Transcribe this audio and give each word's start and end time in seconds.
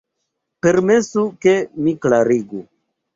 Permesu, 0.65 1.25
ke 1.45 1.53
mi 1.83 1.93
klarigu. 2.07 2.63